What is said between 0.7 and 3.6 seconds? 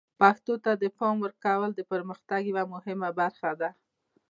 د پام ورکول د پرمختګ یوه مهمه برخه